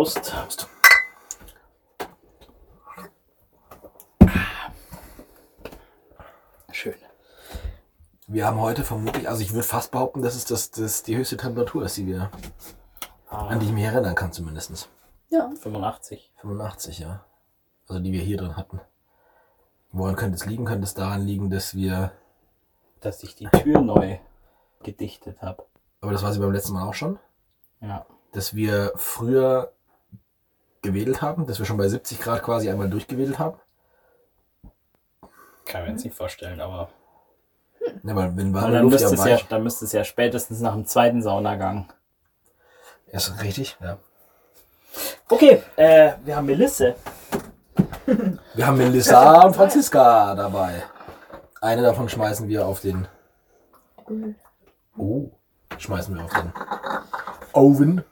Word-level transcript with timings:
Prost. 0.00 0.22
Prost. 0.22 0.66
Schön. 6.72 6.94
Wir 8.26 8.46
haben 8.46 8.60
heute 8.60 8.84
vermutlich, 8.84 9.28
also 9.28 9.42
ich 9.42 9.52
würde 9.52 9.66
fast 9.66 9.90
behaupten, 9.90 10.22
dass 10.22 10.36
es 10.36 10.44
das, 10.44 10.70
das 10.70 11.02
die 11.02 11.16
höchste 11.16 11.36
Temperatur 11.36 11.84
ist, 11.84 11.96
die 11.96 12.06
wir, 12.06 12.30
Ah, 13.28 13.46
an 13.48 13.60
die 13.60 13.66
ich 13.66 13.72
mich 13.72 13.84
erinnern 13.84 14.14
kann 14.14 14.32
zumindest. 14.32 14.88
Ja. 15.28 15.50
85. 15.60 16.32
85, 16.40 16.98
ja. 17.00 17.24
Also 17.86 18.00
die 18.02 18.12
wir 18.12 18.22
hier 18.22 18.38
drin 18.38 18.56
hatten. 18.56 18.80
Woran 19.92 20.16
könnte 20.16 20.36
es 20.36 20.46
liegen? 20.46 20.64
Könnte 20.64 20.84
es 20.84 20.94
daran 20.94 21.22
liegen, 21.26 21.50
dass 21.50 21.74
wir, 21.74 22.12
Dass 23.00 23.22
ich 23.22 23.34
die 23.36 23.46
Tür 23.48 23.80
neu 23.82 24.18
gedichtet 24.82 25.42
habe. 25.42 25.64
aber 26.00 26.12
das 26.12 26.22
war 26.22 26.32
sie 26.32 26.40
beim 26.40 26.52
letzten 26.52 26.72
Mal 26.72 26.88
auch 26.88 26.94
schon, 26.94 27.18
Ja. 27.80 28.06
dass 28.32 28.54
wir 28.54 28.92
früher 28.96 29.72
gewedelt 30.82 31.22
haben, 31.22 31.46
dass 31.46 31.58
wir 31.58 31.66
schon 31.66 31.76
bei 31.76 31.88
70 31.88 32.20
Grad 32.20 32.42
quasi 32.42 32.70
einmal 32.70 32.88
durchgewedelt 32.88 33.38
haben. 33.38 33.58
Kann 35.64 35.82
ich 35.82 35.86
mir 35.86 35.92
jetzt 35.92 36.04
nicht 36.04 36.16
vorstellen, 36.16 36.60
aber. 36.60 36.88
Ja, 38.02 38.14
weil 38.14 38.36
wenn 38.36 38.52
warme 38.54 38.72
dann, 38.72 38.82
Luft 38.82 38.92
müsste 39.00 39.16
ja 39.16 39.34
es 39.34 39.40
ja, 39.40 39.46
dann 39.48 39.62
müsste 39.62 39.84
es 39.84 39.92
ja 39.92 40.04
spätestens 40.04 40.60
nach 40.60 40.74
dem 40.74 40.86
zweiten 40.86 41.22
Saunagang. 41.22 41.92
ist 43.06 43.42
richtig, 43.42 43.76
ja. 43.80 43.98
Okay, 45.28 45.62
äh, 45.76 46.12
wir 46.24 46.36
haben 46.36 46.46
Melisse. 46.46 46.96
Wir 48.54 48.66
haben 48.66 48.76
Melissa 48.76 49.42
und 49.42 49.54
Franziska 49.54 50.34
dabei. 50.34 50.82
Eine 51.60 51.82
davon 51.82 52.08
schmeißen 52.08 52.48
wir 52.48 52.66
auf 52.66 52.80
den. 52.80 53.06
Oh, 54.96 55.30
schmeißen 55.78 56.14
wir 56.14 56.24
auf 56.24 56.32
den 56.32 56.52
Oven. 57.52 58.02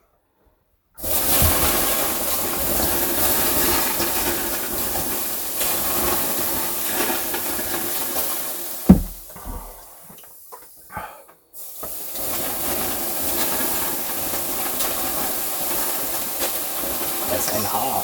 Da 17.28 17.36
ist 17.36 17.54
ein 17.54 17.72
Haar. 17.72 18.02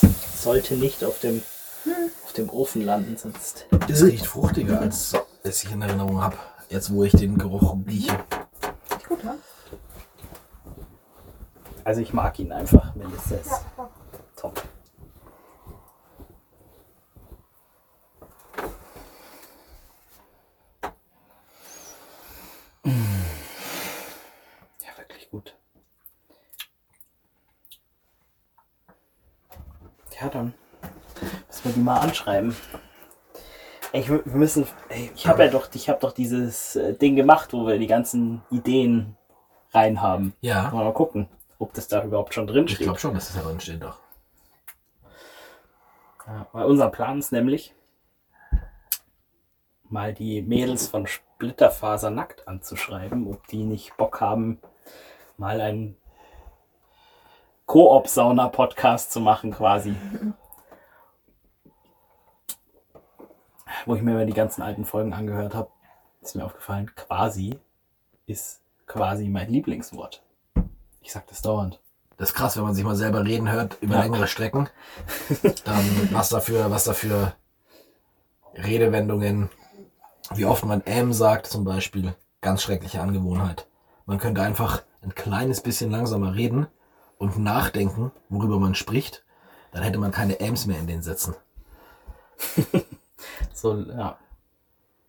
Das 0.00 0.39
sollte 0.50 0.74
nicht 0.74 1.04
auf 1.04 1.20
dem, 1.20 1.42
auf 2.24 2.32
dem 2.32 2.50
Ofen 2.50 2.84
landen, 2.84 3.16
sonst. 3.16 3.66
Es 3.88 4.02
riecht 4.02 4.26
fruchtiger, 4.26 4.80
als, 4.80 5.14
als 5.44 5.62
ich 5.62 5.70
in 5.70 5.80
Erinnerung 5.80 6.20
habe. 6.20 6.36
Jetzt, 6.68 6.92
wo 6.92 7.04
ich 7.04 7.12
den 7.12 7.38
Geruch 7.38 7.76
rieche. 7.86 8.18
Gut, 9.08 9.22
ja? 9.22 9.36
Also 11.84 12.00
ich 12.00 12.12
mag 12.12 12.36
ihn 12.40 12.50
einfach. 12.50 12.96
Melissa 12.96 13.36
ist 13.36 13.60
top. 14.34 14.60
Ja, 22.84 22.92
wirklich 24.98 25.30
gut. 25.30 25.54
Ja, 30.20 30.28
dann 30.28 30.52
müssen 31.48 31.64
wir 31.64 31.72
die 31.72 31.79
mal 31.90 32.00
anschreiben. 32.00 32.56
Ich, 33.92 34.08
wir 34.08 34.22
müssen. 34.26 34.66
Ey, 34.88 35.10
ich 35.14 35.26
habe 35.26 35.44
ja 35.44 35.50
doch, 35.50 35.68
ich 35.74 35.88
habe 35.88 35.98
doch 36.00 36.12
dieses 36.12 36.76
äh, 36.76 36.94
Ding 36.94 37.16
gemacht, 37.16 37.52
wo 37.52 37.66
wir 37.66 37.78
die 37.78 37.88
ganzen 37.88 38.42
Ideen 38.50 39.16
rein 39.72 40.00
haben. 40.00 40.34
Ja, 40.40 40.70
Mal 40.70 40.92
gucken, 40.92 41.28
ob 41.58 41.74
das 41.74 41.88
da 41.88 42.04
überhaupt 42.04 42.34
schon 42.34 42.46
drin 42.46 42.66
ich 42.66 42.74
steht. 42.74 42.86
glaube 42.86 43.00
schon, 43.00 43.14
dass 43.14 43.26
das 43.32 43.36
da 43.42 43.48
drin 43.48 43.60
steht 43.60 43.82
doch. 43.82 43.98
Ja, 46.26 46.46
weil 46.52 46.66
unser 46.66 46.88
Plan 46.90 47.18
ist 47.18 47.32
nämlich, 47.32 47.74
mal 49.88 50.14
die 50.14 50.42
Mädels 50.42 50.86
von 50.86 51.08
Splitterfaser 51.08 52.10
nackt 52.10 52.46
anzuschreiben, 52.46 53.26
ob 53.26 53.44
die 53.48 53.64
nicht 53.64 53.96
Bock 53.96 54.20
haben, 54.20 54.60
mal 55.36 55.60
einen 55.60 55.96
Koop-Sauna-Podcast 57.66 59.10
zu 59.10 59.20
machen 59.20 59.50
quasi. 59.50 59.96
Wo 63.86 63.94
ich 63.94 64.02
mir 64.02 64.14
mal 64.14 64.26
die 64.26 64.32
ganzen 64.32 64.62
alten 64.62 64.84
Folgen 64.84 65.12
angehört 65.12 65.54
habe, 65.54 65.70
ist 66.22 66.36
mir 66.36 66.44
aufgefallen, 66.44 66.90
quasi 66.96 67.58
ist 68.26 68.60
quasi 68.86 69.28
mein 69.28 69.50
Lieblingswort. 69.50 70.22
Ich 71.00 71.12
sag 71.12 71.26
das 71.28 71.42
dauernd. 71.42 71.80
Das 72.16 72.30
ist 72.30 72.34
krass, 72.34 72.56
wenn 72.56 72.64
man 72.64 72.74
sich 72.74 72.84
mal 72.84 72.96
selber 72.96 73.24
reden 73.24 73.50
hört 73.50 73.78
über 73.80 73.94
Ja. 73.96 74.02
längere 74.02 74.26
Strecken. 74.26 74.68
Dann 75.64 76.08
was 76.12 76.28
dafür, 76.28 76.70
was 76.70 76.84
dafür 76.84 77.32
Redewendungen, 78.54 79.48
wie 80.34 80.44
oft 80.44 80.64
man 80.64 80.82
M 80.82 81.12
sagt 81.12 81.46
zum 81.46 81.64
Beispiel. 81.64 82.14
Ganz 82.42 82.62
schreckliche 82.62 83.00
Angewohnheit. 83.00 83.66
Man 84.06 84.18
könnte 84.18 84.42
einfach 84.42 84.82
ein 85.02 85.14
kleines 85.14 85.62
bisschen 85.62 85.90
langsamer 85.90 86.34
reden 86.34 86.66
und 87.16 87.38
nachdenken, 87.38 88.12
worüber 88.28 88.58
man 88.58 88.74
spricht. 88.74 89.24
Dann 89.72 89.82
hätte 89.82 89.98
man 89.98 90.10
keine 90.10 90.40
Ms 90.40 90.66
mehr 90.66 90.78
in 90.78 90.86
den 90.86 91.02
Sätzen. 91.02 91.34
So, 93.60 93.76
ja. 93.76 94.18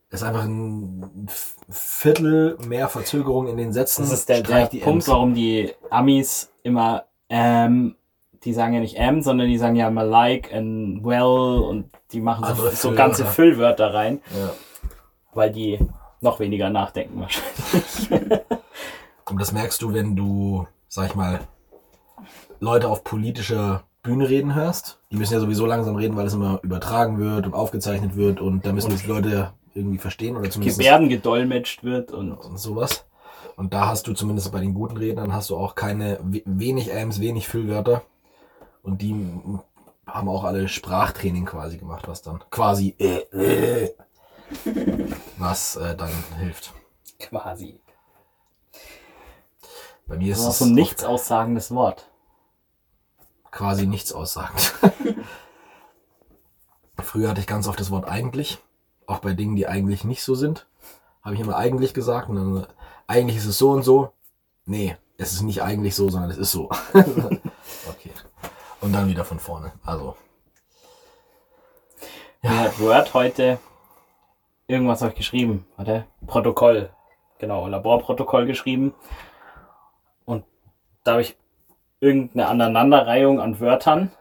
Das 0.10 0.22
ist 0.22 0.28
einfach 0.28 0.44
ein 0.44 1.28
Viertel 1.70 2.58
mehr 2.68 2.90
Verzögerung 2.90 3.48
in 3.48 3.56
den 3.58 3.72
Sätzen. 3.72 4.02
Das 4.02 4.12
ist 4.12 4.28
der, 4.28 4.42
der 4.42 4.66
Punkt, 4.66 4.86
Ms. 4.86 5.08
warum 5.08 5.34
die 5.34 5.74
Amis 5.90 6.52
immer 6.64 7.06
ähm, 7.30 7.96
die 8.44 8.54
sagen 8.54 8.74
ja 8.74 8.80
nicht 8.80 8.96
ähm, 8.98 9.22
sondern 9.22 9.48
die 9.48 9.58
sagen 9.58 9.76
ja 9.76 9.90
mal 9.90 10.08
like 10.08 10.54
and 10.54 11.04
well 11.06 11.62
und 11.64 11.90
die 12.12 12.20
machen 12.20 12.44
so, 12.56 12.70
so 12.70 12.94
ganze 12.94 13.24
Füllwörter. 13.26 13.90
Füllwörter 13.90 13.94
rein, 13.94 14.22
Ja. 14.38 14.50
weil 15.34 15.52
die 15.52 15.80
noch 16.20 16.40
weniger 16.40 16.70
nachdenken 16.70 17.22
wahrscheinlich. 17.22 18.42
Und 19.30 19.40
das 19.40 19.54
merkst 19.54 19.82
du, 19.82 19.94
wenn 19.94 20.16
du, 20.16 20.68
sag 20.88 21.08
ich 21.08 21.16
mal, 21.16 21.40
Leute 22.60 22.90
auf 22.90 23.04
politischer 23.04 23.84
Bühne 24.04 24.28
reden 24.30 24.56
hörst. 24.56 25.00
Die 25.12 25.18
müssen 25.18 25.34
ja 25.34 25.40
sowieso 25.40 25.66
langsam 25.66 25.96
reden, 25.96 26.16
weil 26.16 26.26
es 26.28 26.34
immer 26.34 26.60
übertragen 26.64 27.20
wird 27.20 27.46
und 27.46 27.54
aufgezeichnet 27.54 28.16
wird 28.16 28.40
und 28.42 28.66
da 28.66 28.74
müssen 28.74 28.96
die 28.96 29.08
Leute 29.08 29.54
irgendwie 29.74 30.00
verstehen 30.00 30.36
oder 30.36 30.50
zumindest 30.50 30.80
Gebärden 30.80 31.08
gedolmetscht 31.10 31.84
wird 31.84 32.12
und 32.12 32.32
und 32.34 32.58
sowas. 32.60 33.06
Und 33.56 33.74
da 33.74 33.88
hast 33.88 34.08
du 34.08 34.14
zumindest 34.14 34.52
bei 34.52 34.60
den 34.60 34.74
guten 34.74 34.98
Rednern 34.98 35.34
hast 35.34 35.50
du 35.50 35.58
auch 35.58 35.76
keine 35.76 36.20
we- 36.24 36.42
wenig 36.46 36.92
Ams, 36.94 37.20
wenig 37.20 37.48
Füllwörter. 37.48 38.02
Und 38.82 39.02
die 39.04 39.14
haben 40.08 40.30
auch 40.30 40.44
alle 40.44 40.68
Sprachtraining 40.68 41.46
quasi 41.46 41.78
gemacht, 41.78 42.08
was 42.08 42.24
dann 42.24 42.44
quasi 42.50 42.96
äh, 42.98 43.20
äh, 43.86 43.94
was 45.38 45.76
äh, 45.76 45.96
dann 45.96 46.10
hilft. 46.40 46.74
quasi. 47.20 47.80
Bei 50.08 50.18
mir 50.18 50.32
Das 50.32 50.40
ist 50.40 50.48
es 50.48 50.60
so 50.60 50.66
ein 50.66 50.74
nichts 50.74 51.04
aussagendes 51.04 51.72
Wort. 51.72 52.10
Quasi 53.52 53.86
nichts 53.86 54.14
aussagend. 54.14 54.74
Früher 56.98 57.30
hatte 57.30 57.42
ich 57.42 57.48
ganz 57.48 57.68
oft 57.68 57.80
das 57.80 57.92
Wort 57.92 58.08
eigentlich, 58.08 58.60
auch 59.08 59.20
bei 59.20 59.34
Dingen, 59.34 59.56
die 59.56 59.68
eigentlich 59.68 60.04
nicht 60.04 60.24
so 60.24 60.36
sind, 60.36 60.68
habe 61.24 61.36
ich 61.36 61.42
immer 61.42 61.56
eigentlich 61.56 61.94
gesagt 61.94 62.30
und 62.30 62.36
dann 62.36 62.68
eigentlich 63.08 63.38
ist 63.38 63.46
es 63.46 63.58
so 63.58 63.72
und 63.72 63.84
so. 63.84 64.14
Nee, 64.66 64.96
es 65.18 65.34
ist 65.34 65.42
nicht 65.42 65.62
eigentlich 65.62 65.96
so, 65.96 66.10
sondern 66.10 66.32
es 66.32 66.38
ist 66.38 66.52
so. 66.52 66.70
okay. 66.94 68.12
Und 68.80 68.94
dann 68.94 69.08
wieder 69.08 69.26
von 69.26 69.40
vorne. 69.40 69.74
Also, 69.84 70.16
Mir 72.42 72.58
hat 72.58 72.80
Word 72.80 73.14
heute 73.14 73.60
irgendwas 74.68 75.02
ich 75.02 75.16
geschrieben. 75.16 75.68
Warte, 75.76 76.06
Protokoll. 76.26 76.90
Genau, 77.38 77.68
Laborprotokoll 77.68 78.46
geschrieben. 78.46 78.94
Und 80.26 80.46
da 81.04 81.14
habe 81.14 81.22
ich 81.22 81.36
irgendeine 82.02 82.48
Aneinanderreihung 82.48 83.40
an 83.40 83.60
Wörtern 83.62 84.12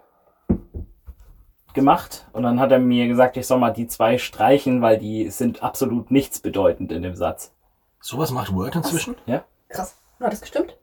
gemacht. 1.75 2.27
Und 2.33 2.45
dann 2.45 2.61
hat 2.61 2.71
er 2.71 2.79
mir 2.79 3.09
gesagt, 3.09 3.37
ich 3.37 3.47
soll 3.47 3.59
mal 3.59 3.73
die 3.73 3.89
zwei 3.89 4.19
streichen, 4.19 4.83
weil 4.83 4.99
die 4.99 5.31
sind 5.31 5.63
absolut 5.63 6.11
nichtsbedeutend 6.11 6.93
in 6.93 7.03
dem 7.03 7.17
Satz. 7.17 7.53
sowas 8.01 8.31
macht 8.31 8.55
Word 8.55 8.77
inzwischen? 8.77 9.17
Ja? 9.27 9.45
Krass. 9.69 9.97
Hat 10.21 10.33
das 10.33 10.43
gestimmt? 10.43 10.77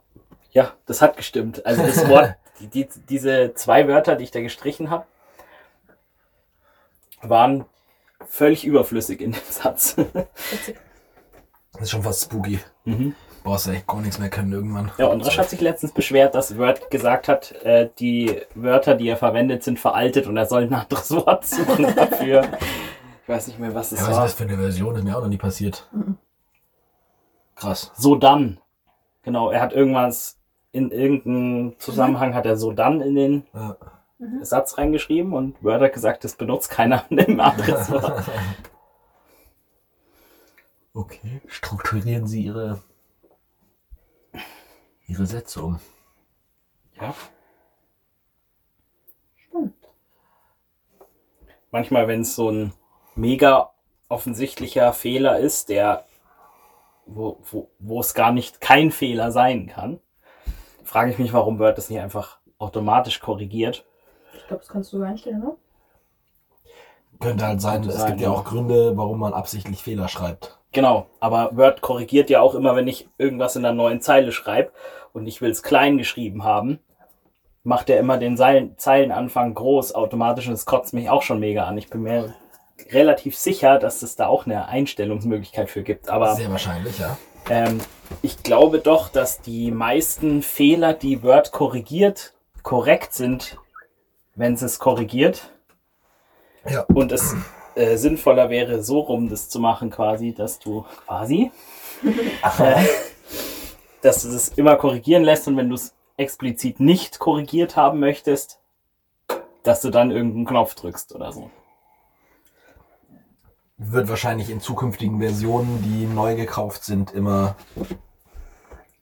Ja, 0.52 0.74
das 0.86 1.02
hat 1.02 1.16
gestimmt. 1.16 1.66
Also 1.66 1.84
das 1.84 2.08
Wort, 2.10 2.36
die, 2.60 2.68
die, 2.68 2.88
diese 3.08 3.54
zwei 3.54 3.88
Wörter, 3.88 4.16
die 4.16 4.24
ich 4.24 4.32
da 4.32 4.42
gestrichen 4.42 4.90
habe, 4.90 5.06
waren 7.22 7.66
völlig 8.28 8.66
überflüssig 8.66 9.22
in 9.22 9.34
dem 9.34 9.42
Satz. 9.50 9.98
Witzig. 10.52 10.78
Das 11.74 11.84
ist 11.84 11.92
schon 11.92 12.02
fast 12.02 12.24
spooky. 12.24 12.60
mhm. 12.86 13.16
Brauchst 13.48 13.68
du 13.68 13.72
echt 13.72 13.88
gar 13.88 14.02
nichts 14.02 14.20
mehr 14.20 14.30
können 14.30 14.52
irgendwann. 14.52 14.92
Ja, 14.98 15.08
und 15.08 15.26
Rasch 15.26 15.38
hat 15.38 15.50
sich 15.50 15.62
letztens 15.62 15.94
beschwert, 15.94 16.36
dass 16.36 16.58
Word 16.58 16.92
gesagt 16.92 17.30
hat, 17.30 17.54
äh, 17.64 17.90
die 17.98 18.42
Wörter, 18.56 18.96
die 18.96 19.08
er 19.08 19.16
verwendet, 19.16 19.64
sind 19.64 19.80
veraltet 19.80 20.28
und 20.28 20.36
er 20.36 20.46
soll 20.48 20.64
ein 20.64 20.74
anderes 20.74 21.10
Wort 21.16 21.46
suchen 21.46 21.96
dafür. 21.96 22.42
Ich 23.24 23.30
weiß 23.30 23.48
nicht 23.48 23.58
mehr, 23.58 23.74
was 23.74 23.94
es 23.94 24.00
Ja, 24.02 24.04
was 24.06 24.10
ist 24.12 24.16
war. 24.18 24.24
das 24.26 24.34
für 24.34 24.44
eine 24.44 24.58
Version? 24.58 24.90
Das 24.90 25.00
ist 25.00 25.06
mir 25.06 25.18
auch 25.18 25.22
noch 25.22 25.30
nie 25.30 25.38
passiert. 25.38 25.90
Krass. 27.56 27.94
So 27.96 28.16
dann. 28.16 28.60
Genau, 29.24 29.50
er 29.50 29.62
hat 29.62 29.72
irgendwas 29.72 30.38
in 30.74 30.92
irgendeinem 30.92 31.76
Zusammenhang 31.80 32.36
hat 32.36 32.46
er 32.46 32.58
so 32.58 32.74
dann 32.74 33.00
in 33.00 33.16
den 33.16 33.44
Ja. 33.54 33.78
Satz 34.42 34.78
reingeschrieben 34.78 35.32
und 35.32 35.64
Word 35.64 35.82
hat 35.82 35.94
gesagt, 35.94 36.26
das 36.26 36.36
benutzt 36.36 36.70
keiner 36.70 37.06
im 37.10 37.40
Adresswort. 37.40 38.26
Okay. 40.94 41.42
Strukturieren 41.48 42.26
Sie 42.28 42.42
Ihre, 42.46 42.80
Ihre 45.08 45.26
Sätze 45.26 45.64
um. 45.64 45.80
ja. 47.00 47.14
Stimmt. 49.36 49.76
Manchmal, 51.72 52.08
wenn 52.08 52.22
es 52.22 52.36
so 52.36 52.50
ein 52.50 52.74
mega 53.16 53.72
offensichtlicher 54.10 54.94
Fehler 54.94 55.40
ist, 55.40 55.70
der 55.70 56.06
wo, 57.08 57.40
wo, 57.50 57.70
wo 57.80 58.02
es 58.02 58.14
gar 58.14 58.32
nicht 58.32 58.62
kein 58.62 58.92
Fehler 58.92 59.32
sein 59.32 59.68
kann, 59.68 60.00
frage 60.84 61.12
ich 61.12 61.20
mich, 61.20 61.34
warum 61.34 61.60
Word 61.60 61.78
das 61.78 61.90
nicht 61.90 62.00
einfach 62.00 62.40
automatisch 62.58 63.20
korrigiert. 63.20 63.86
Ich 64.34 64.48
glaube, 64.48 64.62
das 64.62 64.70
kannst 64.70 64.94
du 64.94 65.02
einstellen, 65.02 65.40
ne? 65.40 65.56
Könnte 67.20 67.48
halt 67.48 67.62
sein, 67.62 67.82
Könnte 67.82 67.90
es 67.90 68.02
sein, 68.02 68.12
gibt 68.12 68.22
ja. 68.22 68.30
auch 68.30 68.44
Gründe, 68.44 68.96
warum 68.96 69.20
man 69.20 69.34
absichtlich 69.34 69.82
Fehler 69.82 70.08
schreibt. 70.08 70.57
Genau, 70.74 71.08
aber 71.20 71.56
Word 71.56 71.82
korrigiert 71.82 72.30
ja 72.30 72.42
auch 72.42 72.54
immer, 72.54 72.76
wenn 72.76 72.88
ich 72.88 73.08
irgendwas 73.18 73.56
in 73.56 73.64
der 73.64 73.74
neuen 73.74 74.02
Zeile 74.02 74.32
schreibe 74.32 74.72
und 75.14 75.26
ich 75.28 75.42
will 75.42 75.50
es 75.50 75.64
klein 75.64 75.98
geschrieben 75.98 76.44
haben, 76.44 76.80
macht 77.64 77.90
er 77.90 78.00
immer 78.00 78.18
den 78.18 78.38
Zeilen, 78.38 78.78
Zeilenanfang 78.78 79.54
groß 79.54 79.96
automatisch 79.96 80.48
und 80.48 80.54
das 80.54 80.66
kotzt 80.66 80.94
mich 80.94 81.10
auch 81.10 81.22
schon 81.22 81.40
mega 81.40 81.66
an. 81.66 81.78
Ich 81.78 81.90
bin 81.90 82.04
mir 82.04 82.34
relativ 82.92 83.36
sicher, 83.36 83.80
dass 83.80 84.02
es 84.04 84.16
da 84.16 84.28
auch 84.28 84.46
eine 84.46 84.68
Einstellungsmöglichkeit 84.68 85.70
für 85.70 85.84
gibt. 85.84 86.10
Aber 86.10 86.36
Sehr 86.36 86.52
wahrscheinlich, 86.52 87.00
ja. 87.00 87.18
ähm, 87.50 87.80
ich 88.22 88.44
glaube 88.44 88.80
doch, 88.80 89.10
dass 89.10 89.42
die 89.42 89.72
meisten 89.72 90.42
Fehler, 90.42 90.94
die 90.94 91.24
Word 91.24 91.52
korrigiert, 91.52 92.34
korrekt 92.64 93.14
sind, 93.14 93.58
wenn 94.36 94.54
es 94.54 94.62
es 94.62 94.80
korrigiert. 94.80 95.52
Ja. 96.70 96.86
Und 96.94 97.12
es 97.12 97.36
äh, 97.78 97.98
sinnvoller 97.98 98.50
wäre, 98.50 98.84
so 98.84 99.00
rum 99.00 99.30
das 99.30 99.50
zu 99.50 99.60
machen, 99.60 99.90
quasi, 99.90 100.34
dass 100.34 100.60
du 100.60 100.86
quasi, 101.06 101.52
äh, 102.60 102.84
dass 104.02 104.24
du 104.24 104.30
es 104.30 104.50
immer 104.50 104.76
korrigieren 104.76 105.24
lässt 105.24 105.48
und 105.48 105.58
wenn 105.58 105.70
du 105.70 105.76
es 105.76 105.94
explizit 106.18 106.80
nicht 106.80 107.20
korrigiert 107.20 107.76
haben 107.76 108.00
möchtest, 108.00 108.60
dass 109.64 109.82
du 109.82 109.90
dann 109.90 110.12
irgendeinen 110.12 110.46
Knopf 110.46 110.76
drückst 110.76 111.14
oder 111.14 111.32
so. 111.32 111.52
Wird 113.78 114.10
wahrscheinlich 114.10 114.50
in 114.50 114.60
zukünftigen 114.60 115.20
Versionen, 115.20 115.84
die 115.84 116.06
neu 116.08 116.36
gekauft 116.36 116.84
sind, 116.84 117.14
immer 117.14 117.56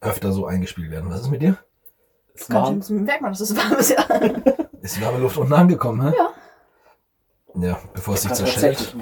öfter 0.02 0.34
so 0.34 0.46
eingespielt 0.46 0.92
werden. 0.92 1.10
Was 1.10 1.22
ist 1.22 1.30
mit 1.32 1.42
dir? 1.42 1.58
Das 2.34 2.50
war, 2.50 2.68
schön, 2.84 3.06
merkt 3.06 3.22
man, 3.22 3.32
dass 3.32 3.40
es 3.40 3.56
warm 3.56 3.78
ist, 3.80 3.92
ja. 3.92 4.04
Ist 4.82 4.98
die 4.98 5.02
warme 5.02 5.20
Luft 5.20 5.38
unten 5.38 5.54
angekommen, 5.54 6.10
hä? 6.10 6.14
Ja. 6.18 6.30
Ja, 7.58 7.80
bevor 7.94 8.16
es 8.16 8.22
sich 8.22 8.30
kann 8.30 8.38
zerschellt. 8.38 8.96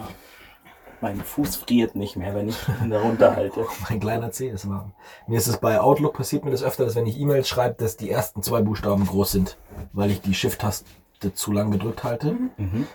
Mein 1.02 1.22
Fuß 1.22 1.58
friert 1.58 1.96
nicht 1.96 2.16
mehr, 2.16 2.34
wenn 2.34 2.48
ich 2.48 2.58
ihn 2.82 2.90
darunter 2.90 3.36
halte. 3.36 3.66
Mein 3.90 4.00
kleiner 4.00 4.32
C 4.32 4.48
ist 4.48 4.70
warm. 4.70 4.94
Mir 5.28 5.38
ist 5.38 5.48
es 5.48 5.58
bei 5.58 5.82
Outlook 5.82 6.14
passiert 6.14 6.46
mir 6.46 6.52
das 6.52 6.64
öfter, 6.64 6.86
dass 6.86 6.96
wenn 6.96 7.06
ich 7.06 7.20
E-Mails 7.20 7.50
schreibe, 7.50 7.76
dass 7.76 7.98
die 7.98 8.10
ersten 8.10 8.42
zwei 8.42 8.62
Buchstaben 8.62 9.06
groß 9.06 9.34
sind, 9.34 9.58
weil 9.92 10.12
ich 10.12 10.22
die 10.22 10.34
Shift-Taste 10.34 10.86
zu 11.34 11.52
lang 11.52 11.72
gedrückt 11.72 12.06
halte. 12.06 12.38
Mhm. 12.56 12.88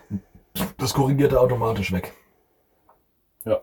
Das 0.78 0.94
korrigiert 0.94 1.32
er 1.32 1.42
automatisch 1.42 1.92
weg. 1.92 2.14
Ja. 3.44 3.60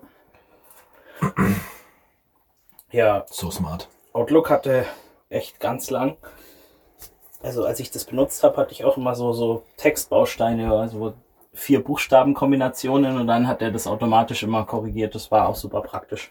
Ja, 2.92 3.26
So 3.30 3.50
smart. 3.50 3.90
Outlook 4.14 4.50
hatte 4.50 4.86
echt 5.30 5.60
ganz 5.60 5.90
lang. 5.90 6.18
Also 7.42 7.66
als 7.66 7.80
ich 7.80 7.92
das 7.92 8.06
benutzt 8.06 8.44
habe, 8.44 8.58
hatte 8.58 8.72
ich 8.72 8.86
auch 8.86 8.98
immer 8.98 9.16
so, 9.16 9.34
so 9.34 9.64
Textbausteine, 9.78 10.72
also 10.72 11.14
vier 11.56 11.84
Buchstabenkombinationen 11.84 13.18
und 13.20 13.28
dann 13.28 13.48
hat 13.48 13.62
er 13.62 13.72
das 13.72 13.88
automatisch 13.88 14.44
immer 14.44 14.66
korrigiert. 14.66 15.16
Das 15.16 15.32
war 15.32 15.50
auch 15.50 15.56
super 15.56 15.82
praktisch. 15.82 16.30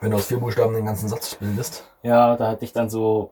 Wenn 0.00 0.10
du 0.10 0.16
aus 0.16 0.26
vier 0.26 0.38
Buchstaben 0.40 0.74
den 0.74 0.84
ganzen 0.86 1.08
Satz 1.08 1.34
bildest. 1.36 1.84
Ja, 2.02 2.34
da 2.36 2.48
hatte 2.48 2.64
ich 2.64 2.72
dann 2.72 2.90
so 2.90 3.30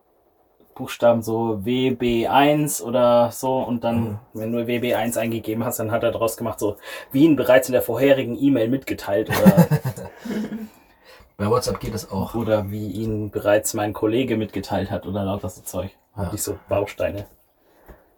Buchstaben 0.75 1.21
so 1.23 1.61
WB1 1.65 2.81
oder 2.83 3.31
so 3.33 3.59
und 3.59 3.83
dann, 3.85 4.21
wenn 4.33 4.53
du 4.53 4.61
WB1 4.61 5.19
eingegeben 5.19 5.65
hast, 5.65 5.79
dann 5.81 5.91
hat 5.91 6.05
er 6.05 6.13
daraus 6.13 6.37
gemacht 6.37 6.59
so, 6.61 6.77
wie 7.11 7.25
ihn 7.25 7.37
bereits 7.37 7.69
in 7.69 7.73
der 7.73 7.83
vorherigen 7.83 8.39
E-Mail 8.41 8.69
mitgeteilt 8.69 9.29
oder, 9.31 9.67
Bei 11.37 11.49
WhatsApp 11.51 11.81
geht 11.81 11.95
es 11.95 12.11
auch. 12.11 12.35
oder 12.35 12.71
wie 12.71 12.89
ihn 12.91 13.31
bereits 13.31 13.75
mein 13.75 13.93
Kollege 13.93 14.37
mitgeteilt 14.37 14.91
hat 14.91 15.07
oder 15.07 15.25
lauter 15.25 15.49
so 15.49 15.63
Zeug. 15.63 15.91
Hatte 16.15 16.29
Ja. 16.29 16.35
ich 16.35 16.43
so 16.43 16.59
Bausteine. 16.69 17.27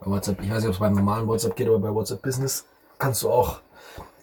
Bei 0.04 0.10
WhatsApp, 0.10 0.42
ich 0.42 0.50
weiß 0.50 0.58
nicht, 0.58 0.68
ob 0.68 0.74
es 0.74 0.80
beim 0.80 0.94
normalen 0.94 1.28
WhatsApp 1.28 1.54
geht, 1.54 1.68
aber 1.68 1.78
bei 1.78 1.94
WhatsApp 1.94 2.22
Business 2.22 2.66
kannst 2.98 3.22
du 3.22 3.30
auch 3.30 3.60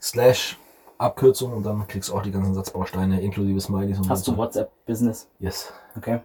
Slash 0.02 0.58
Abkürzung 0.98 1.54
und 1.54 1.64
dann 1.64 1.88
kriegst 1.88 2.10
du 2.10 2.16
auch 2.16 2.22
die 2.22 2.31
ganzen 2.31 2.54
Satzbausteine 2.54 3.22
inklusive 3.22 3.62
Smileys 3.62 3.98
und 4.00 4.10
Hast 4.10 4.28
du 4.28 4.36
WhatsApp 4.36 4.70
Business? 4.86 5.28
Yes. 5.40 5.72
Okay. 5.96 6.20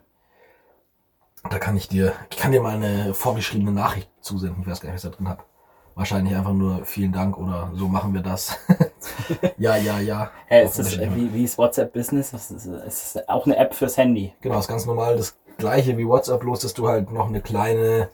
Da 1.49 1.59
kann 1.59 1.77
ich 1.77 1.89
dir, 1.89 2.15
ich 2.31 2.37
kann 2.37 2.51
dir 2.51 2.61
mal 2.61 2.75
eine 2.75 3.15
vorgeschriebene 3.15 3.71
Nachricht 3.71 4.11
zusenden. 4.21 4.62
Ich 4.62 4.67
weiß 4.67 4.81
gar 4.81 4.89
nicht, 4.89 4.97
was 4.97 5.05
ich 5.05 5.11
da 5.11 5.17
drin 5.17 5.29
habe. 5.29 5.45
Wahrscheinlich 5.95 6.35
einfach 6.35 6.53
nur 6.53 6.85
vielen 6.85 7.12
Dank 7.12 7.39
oder 7.39 7.71
so 7.75 7.87
machen 7.87 8.15
wir 8.15 8.23
das. 8.23 8.59
ja, 9.59 9.77
ja, 9.77 10.01
ja. 10.01 10.31
Auf 10.51 10.65
ist 10.65 10.79
das, 10.81 10.99
wie, 10.99 11.33
wie 11.33 11.45
ist 11.45 11.56
WhatsApp 11.56 11.93
Business? 11.93 12.33
Das 12.33 12.51
ist, 12.51 12.67
ist 12.67 13.29
auch 13.29 13.47
eine 13.47 13.56
App 13.56 13.75
fürs 13.75 13.97
Handy. 13.97 14.33
Genau, 14.41 14.59
ist 14.59 14.67
ganz 14.67 14.87
normal 14.87 15.17
das 15.17 15.37
gleiche 15.59 15.97
wie 15.97 16.09
WhatsApp, 16.09 16.41
bloß 16.41 16.61
dass 16.61 16.75
du 16.75 16.89
halt 16.89 17.12
noch 17.12 17.29
eine 17.29 17.41
kleine 17.41 18.09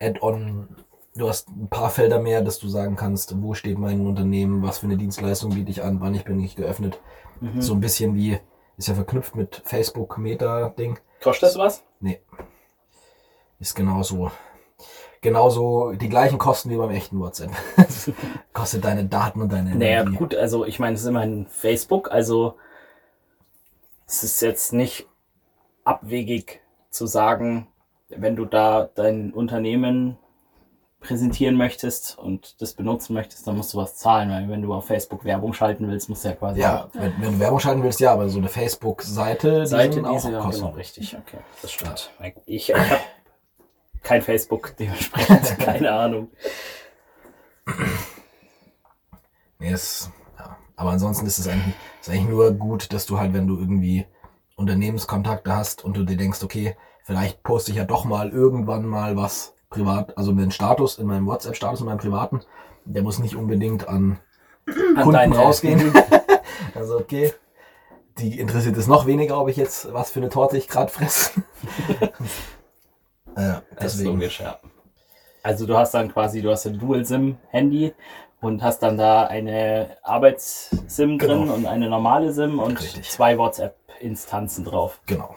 Add-on, 0.00 0.68
du 1.14 1.28
hast 1.28 1.48
ein 1.48 1.68
paar 1.68 1.90
Felder 1.90 2.18
mehr, 2.20 2.42
dass 2.42 2.58
du 2.58 2.68
sagen 2.68 2.96
kannst, 2.96 3.40
wo 3.42 3.54
steht 3.54 3.78
mein 3.78 4.06
Unternehmen, 4.06 4.62
was 4.62 4.78
für 4.78 4.86
eine 4.86 4.96
Dienstleistung 4.96 5.54
biete 5.54 5.70
ich 5.70 5.82
an, 5.82 6.00
wann 6.00 6.14
ich 6.14 6.24
bin 6.24 6.40
ich 6.40 6.56
geöffnet. 6.56 7.00
Mhm. 7.40 7.60
So 7.60 7.74
ein 7.74 7.80
bisschen 7.80 8.14
wie, 8.14 8.38
ist 8.76 8.88
ja 8.88 8.94
verknüpft 8.94 9.34
mit 9.34 9.62
Facebook 9.64 10.18
Meta-Ding. 10.18 10.98
Kostet 11.22 11.48
das 11.50 11.58
was? 11.58 11.84
Ist 13.58 13.74
genauso, 13.74 14.30
genauso 15.22 15.92
die 15.92 16.10
gleichen 16.10 16.38
Kosten 16.38 16.68
wie 16.70 16.76
beim 16.76 16.90
echten 16.90 17.18
WhatsApp. 17.18 17.50
Kostet 18.52 18.84
deine 18.84 19.06
Daten 19.06 19.40
und 19.40 19.50
deine 19.50 19.74
Naja, 19.74 20.02
Energie. 20.02 20.16
gut, 20.16 20.34
also 20.34 20.66
ich 20.66 20.78
meine, 20.78 20.94
es 20.94 21.02
ist 21.02 21.06
immerhin 21.08 21.46
Facebook, 21.46 22.10
also 22.10 22.56
es 24.06 24.22
ist 24.22 24.40
jetzt 24.42 24.72
nicht 24.72 25.08
abwegig 25.84 26.60
zu 26.90 27.06
sagen, 27.06 27.66
wenn 28.08 28.36
du 28.36 28.44
da 28.44 28.88
dein 28.94 29.32
Unternehmen 29.32 30.16
präsentieren 31.00 31.56
möchtest 31.56 32.18
und 32.18 32.60
das 32.60 32.74
benutzen 32.74 33.14
möchtest, 33.14 33.46
dann 33.46 33.56
musst 33.56 33.74
du 33.74 33.78
was 33.78 33.96
zahlen, 33.96 34.30
weil 34.30 34.48
wenn 34.48 34.62
du 34.62 34.72
auf 34.74 34.86
Facebook 34.86 35.24
Werbung 35.24 35.52
schalten 35.52 35.88
willst, 35.88 36.08
musst 36.08 36.24
du 36.24 36.28
ja 36.28 36.34
quasi 36.34 36.60
Ja, 36.60 36.88
wenn, 36.94 37.12
wenn 37.20 37.32
du 37.34 37.38
Werbung 37.38 37.60
schalten 37.60 37.82
willst, 37.82 38.00
ja, 38.00 38.12
aber 38.12 38.28
so 38.28 38.38
eine 38.38 38.48
Facebook-Seite, 38.48 39.60
die 39.60 39.66
Seite 39.66 39.94
sind 39.94 40.04
auch 40.06 40.24
ja, 40.24 40.50
genau, 40.50 40.68
richtig, 40.70 41.16
okay, 41.16 41.38
das 41.62 41.72
stimmt. 41.72 42.10
Ich, 42.46 42.70
ich 42.70 42.74
habe 42.74 43.00
kein 44.02 44.22
Facebook, 44.22 44.74
dementsprechend 44.78 45.58
keine 45.58 45.92
Ahnung. 45.92 46.28
Nee, 49.58 49.72
ist, 49.72 50.10
ja. 50.38 50.56
Aber 50.76 50.90
ansonsten 50.90 51.26
ist 51.26 51.38
es 51.38 51.46
eigentlich, 51.46 51.74
ist 52.00 52.08
eigentlich 52.08 52.28
nur 52.28 52.52
gut, 52.52 52.92
dass 52.92 53.06
du 53.06 53.18
halt, 53.18 53.32
wenn 53.32 53.46
du 53.46 53.58
irgendwie 53.58 54.06
Unternehmenskontakte 54.56 55.54
hast 55.54 55.84
und 55.84 55.96
du 55.96 56.04
dir 56.04 56.16
denkst, 56.16 56.42
okay, 56.42 56.76
vielleicht 57.06 57.44
poste 57.44 57.70
ich 57.70 57.76
ja 57.76 57.84
doch 57.84 58.04
mal 58.04 58.30
irgendwann 58.30 58.84
mal 58.84 59.16
was 59.16 59.54
privat, 59.70 60.18
also 60.18 60.32
den 60.32 60.50
Status, 60.50 60.98
in 60.98 61.06
meinem 61.06 61.26
WhatsApp-Status, 61.26 61.80
in 61.80 61.86
meinem 61.86 61.98
privaten, 61.98 62.40
der 62.84 63.02
muss 63.02 63.20
nicht 63.20 63.36
unbedingt 63.36 63.88
an 63.88 64.18
An 64.96 65.02
Kunden 65.04 65.32
rausgehen. 65.32 65.92
also 66.74 66.98
okay, 66.98 67.32
die 68.18 68.40
interessiert 68.40 68.76
es 68.76 68.88
noch 68.88 69.06
weniger, 69.06 69.40
ob 69.40 69.48
ich 69.48 69.56
jetzt 69.56 69.92
was 69.92 70.10
für 70.10 70.18
eine 70.20 70.30
Torte 70.30 70.58
ich 70.58 70.68
gerade 70.68 70.90
fresse. 70.90 71.42
ja, 73.36 73.62
Das 73.76 73.92
ist 73.94 73.98
deswegen. 74.00 74.10
logisch, 74.10 74.40
ja. 74.40 74.58
Also 75.44 75.64
du 75.66 75.76
hast 75.76 75.94
dann 75.94 76.12
quasi, 76.12 76.42
du 76.42 76.50
hast 76.50 76.66
ein 76.66 76.78
Dual-SIM-Handy 76.78 77.94
und 78.40 78.62
hast 78.64 78.80
dann 78.80 78.96
da 78.98 79.26
eine 79.26 79.96
Arbeits-SIM 80.02 81.18
drin 81.18 81.42
Genau. 81.42 81.54
und 81.54 81.66
eine 81.66 81.88
normale 81.88 82.32
SIM 82.32 82.58
und 82.58 82.80
Richtig. 82.80 83.08
zwei 83.10 83.38
WhatsApp-Instanzen 83.38 84.64
drauf. 84.64 85.00
Genau. 85.06 85.34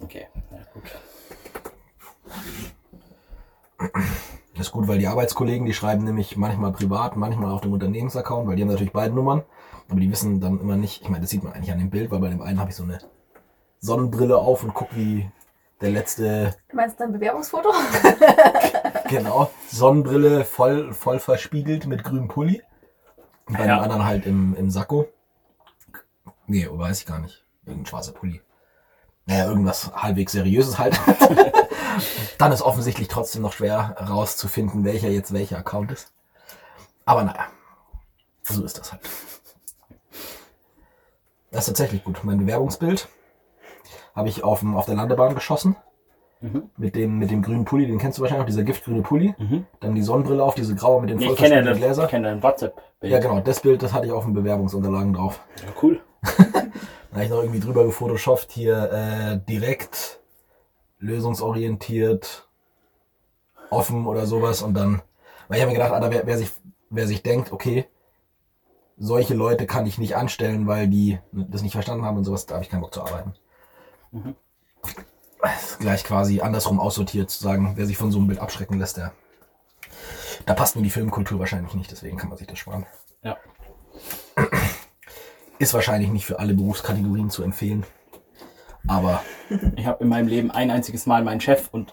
Okay, 0.00 0.26
ja 0.50 0.58
gut. 0.74 0.82
Das 4.56 4.66
ist 4.66 4.72
gut, 4.72 4.88
weil 4.88 4.98
die 4.98 5.06
Arbeitskollegen, 5.06 5.64
die 5.66 5.72
schreiben 5.72 6.04
nämlich 6.04 6.36
manchmal 6.36 6.72
privat, 6.72 7.16
manchmal 7.16 7.50
auf 7.52 7.62
dem 7.62 7.72
Unternehmensaccount, 7.72 8.46
weil 8.46 8.56
die 8.56 8.62
haben 8.62 8.68
natürlich 8.68 8.92
beide 8.92 9.14
Nummern, 9.14 9.42
aber 9.88 10.00
die 10.00 10.10
wissen 10.10 10.40
dann 10.40 10.60
immer 10.60 10.76
nicht, 10.76 11.00
ich 11.02 11.08
meine, 11.08 11.22
das 11.22 11.30
sieht 11.30 11.42
man 11.42 11.52
eigentlich 11.54 11.72
an 11.72 11.78
dem 11.78 11.90
Bild, 11.90 12.10
weil 12.10 12.18
bei 12.20 12.28
dem 12.28 12.42
einen 12.42 12.60
habe 12.60 12.70
ich 12.70 12.76
so 12.76 12.82
eine 12.82 12.98
Sonnenbrille 13.78 14.36
auf 14.36 14.62
und 14.62 14.74
guck 14.74 14.94
wie 14.94 15.30
der 15.80 15.90
letzte, 15.90 16.54
Du 16.68 16.76
meinst 16.76 17.00
dein 17.00 17.10
Bewerbungsfoto? 17.12 17.72
genau, 19.08 19.50
Sonnenbrille 19.68 20.44
voll, 20.44 20.92
voll 20.92 21.18
verspiegelt 21.20 21.86
mit 21.86 22.04
grünem 22.04 22.28
Pulli. 22.28 22.62
Und 23.46 23.56
bei 23.56 23.64
Ja. 23.66 23.76
dem 23.76 23.82
anderen 23.84 24.04
halt 24.04 24.26
im, 24.26 24.54
im 24.56 24.70
Sakko. 24.70 25.08
Nee, 26.46 26.68
weiß 26.70 27.00
ich 27.00 27.06
gar 27.06 27.18
nicht. 27.20 27.46
Irgendein 27.64 27.86
schwarzer 27.86 28.12
Pulli. 28.12 28.42
Naja, 29.30 29.46
irgendwas 29.46 29.92
halbwegs 29.94 30.32
Seriöses 30.32 30.80
halt. 30.80 31.00
Dann 32.38 32.50
ist 32.50 32.62
offensichtlich 32.62 33.06
trotzdem 33.06 33.42
noch 33.42 33.52
schwer 33.52 33.94
herauszufinden, 33.96 34.84
welcher 34.84 35.08
jetzt 35.08 35.32
welcher 35.32 35.56
Account 35.56 35.92
ist. 35.92 36.12
Aber 37.04 37.22
naja, 37.22 37.46
so 38.42 38.64
ist 38.64 38.76
das 38.76 38.90
halt. 38.90 39.02
Das 41.52 41.60
ist 41.60 41.66
tatsächlich 41.66 42.02
gut. 42.02 42.24
Mein 42.24 42.38
Bewerbungsbild 42.38 43.06
habe 44.16 44.28
ich 44.28 44.42
auf, 44.42 44.60
dem, 44.60 44.76
auf 44.76 44.86
der 44.86 44.96
Landebahn 44.96 45.36
geschossen. 45.36 45.76
Mhm. 46.40 46.70
Mit 46.76 46.96
dem, 46.96 47.18
mit 47.18 47.30
dem 47.30 47.42
grünen 47.42 47.64
Pulli, 47.64 47.86
den 47.86 47.98
kennst 47.98 48.18
du 48.18 48.22
wahrscheinlich 48.22 48.46
noch, 48.46 48.50
dieser 48.50 48.64
giftgrüne 48.64 49.02
Pulli. 49.02 49.32
Mhm. 49.38 49.64
Dann 49.78 49.94
die 49.94 50.02
Sonnenbrille 50.02 50.42
auf, 50.42 50.56
diese 50.56 50.74
graue 50.74 51.02
mit 51.02 51.10
den 51.10 51.18
Nee, 51.18 51.30
ich 51.30 51.36
kenne 51.36 51.72
Gläser. 51.76 52.04
ich 52.04 52.10
kenne 52.10 52.30
dein 52.30 52.42
WhatsApp-Bild. 52.42 53.12
Ja, 53.12 53.20
genau, 53.20 53.38
das 53.38 53.60
Bild, 53.60 53.80
das 53.80 53.92
hatte 53.92 54.06
ich 54.06 54.12
auf 54.12 54.24
den 54.24 54.34
Bewerbungsunterlagen 54.34 55.12
drauf. 55.12 55.40
Ja, 55.64 55.72
cool. 55.82 56.00
Da 57.10 57.16
habe 57.16 57.24
ich 57.24 57.30
noch 57.30 57.42
irgendwie 57.42 57.60
drüber 57.60 57.84
gefotoshoppt, 57.84 58.52
hier 58.52 58.92
äh, 58.92 59.38
direkt, 59.50 60.20
lösungsorientiert, 60.98 62.48
offen 63.70 64.06
oder 64.06 64.26
sowas. 64.26 64.62
Und 64.62 64.74
dann, 64.74 65.02
weil 65.48 65.56
ich 65.56 65.62
habe 65.62 65.72
mir 65.72 65.78
gedacht, 65.78 65.92
Alter, 65.92 66.10
wer, 66.10 66.26
wer, 66.26 66.38
sich, 66.38 66.50
wer 66.88 67.06
sich 67.06 67.22
denkt, 67.22 67.52
okay, 67.52 67.86
solche 68.96 69.34
Leute 69.34 69.66
kann 69.66 69.86
ich 69.86 69.98
nicht 69.98 70.14
anstellen, 70.14 70.66
weil 70.66 70.86
die 70.86 71.18
das 71.32 71.62
nicht 71.62 71.72
verstanden 71.72 72.04
haben 72.04 72.18
und 72.18 72.24
sowas, 72.24 72.46
da 72.46 72.54
habe 72.54 72.64
ich 72.64 72.70
keinen 72.70 72.82
Bock 72.82 72.94
zu 72.94 73.02
arbeiten. 73.02 73.34
Mhm. 74.12 74.36
Gleich 75.78 76.04
quasi 76.04 76.42
andersrum 76.42 76.78
aussortiert, 76.78 77.30
zu 77.30 77.42
sagen, 77.42 77.72
wer 77.76 77.86
sich 77.86 77.96
von 77.96 78.12
so 78.12 78.18
einem 78.18 78.28
Bild 78.28 78.40
abschrecken 78.40 78.78
lässt, 78.78 78.98
der, 78.98 79.12
da 80.44 80.52
passt 80.52 80.76
mir 80.76 80.82
die 80.82 80.90
Filmkultur 80.90 81.38
wahrscheinlich 81.38 81.72
nicht, 81.74 81.90
deswegen 81.90 82.18
kann 82.18 82.28
man 82.28 82.36
sich 82.36 82.46
das 82.46 82.58
sparen. 82.58 82.86
Ja. 83.22 83.38
Ist 85.60 85.74
wahrscheinlich 85.74 86.10
nicht 86.10 86.24
für 86.24 86.38
alle 86.38 86.54
Berufskategorien 86.54 87.28
zu 87.28 87.42
empfehlen. 87.42 87.84
Aber 88.88 89.22
Ich 89.76 89.84
habe 89.84 90.02
in 90.02 90.08
meinem 90.08 90.26
Leben 90.26 90.50
ein 90.50 90.70
einziges 90.70 91.04
Mal 91.04 91.22
meinen 91.22 91.42
Chef 91.42 91.68
und 91.70 91.92